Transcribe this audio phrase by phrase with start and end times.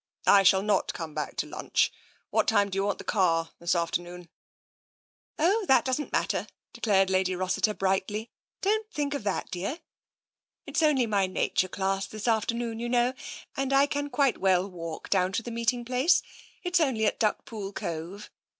[0.25, 1.91] "I shall not come back to lunch.
[2.31, 4.29] What time do you want the car this afternoon?"
[5.07, 8.31] '* Oh, that doesn't matter," declared Lady Rossiter brightly."
[8.63, 9.77] Don't think of that, dear.
[10.65, 13.13] It's only my naturVclass this afternoon, you know,
[13.55, 16.23] and I can quite well walk down to the meeting place.
[16.63, 18.31] It's only at Duckpool Cove.